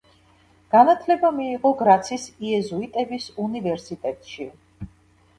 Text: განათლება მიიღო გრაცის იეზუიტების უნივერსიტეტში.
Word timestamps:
განათლება 0.75 1.29
მიიღო 1.39 1.71
გრაცის 1.81 2.25
იეზუიტების 2.51 3.27
უნივერსიტეტში. 3.43 4.49